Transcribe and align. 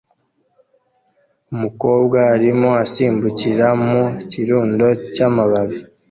Umukobwa 1.53 2.19
arimo 2.35 2.69
asimbukira 2.83 3.67
mu 3.87 3.99
kirundo 4.31 4.87
cy'amababi 5.13 5.77